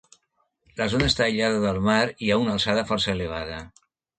[0.79, 1.99] La zona està aïllada del mar
[2.29, 3.65] i a una alçada força elevada.